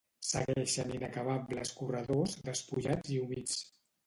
Segueixen 0.27 0.93
inacabables 0.95 1.75
corredors, 1.83 2.35
despullats 2.49 3.15
i 3.19 3.23
humits. 3.27 3.63